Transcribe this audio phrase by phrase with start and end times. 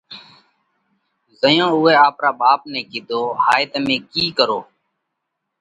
[1.39, 4.63] زائين اُوئہ آپرا ٻاپ نئہ ڪِيڌو: هائي تمي ڪِي ڪروه؟